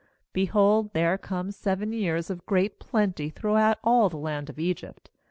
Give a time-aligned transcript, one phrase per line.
[0.33, 5.11] 29Behold, there come seven years of great plenty throughout all the land of Egypt.